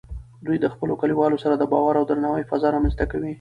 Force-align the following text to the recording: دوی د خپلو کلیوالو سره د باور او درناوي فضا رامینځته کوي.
دوی 0.45 0.57
د 0.61 0.65
خپلو 0.73 0.93
کلیوالو 1.01 1.41
سره 1.43 1.55
د 1.57 1.63
باور 1.73 1.93
او 1.97 2.05
درناوي 2.09 2.43
فضا 2.49 2.67
رامینځته 2.71 3.05
کوي. 3.11 3.29